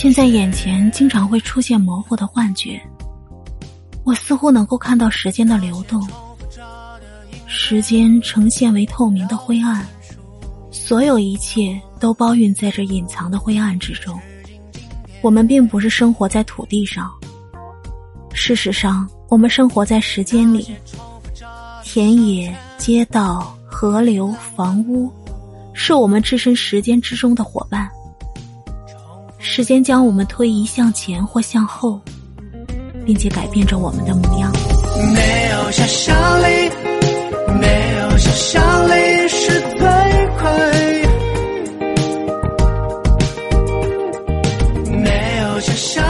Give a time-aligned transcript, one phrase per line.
[0.00, 2.80] 现在眼前经常会出现模糊的幻觉，
[4.02, 6.02] 我似乎能够看到时间的流动，
[7.46, 9.86] 时间呈现为透明的灰暗，
[10.70, 14.18] 所有一切都包蕴在这隐藏的灰暗之中。
[15.20, 17.10] 我们并不是生活在土地上，
[18.32, 20.66] 事实上，我们生活在时间里，
[21.84, 25.12] 田野、街道、河流、房屋，
[25.74, 27.86] 是我们置身时间之中的伙伴。
[29.42, 31.98] 时间将我们推移向前或向后，
[33.06, 34.52] 并且改变着我们的模样。
[35.14, 36.70] 没有想象力，
[37.58, 39.78] 没有想象力是最
[40.38, 40.50] 快。
[44.92, 46.09] 没有想象。